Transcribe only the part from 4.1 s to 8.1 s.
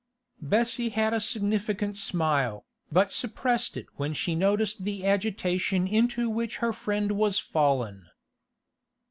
she noticed the agitation into which her friend was fallen.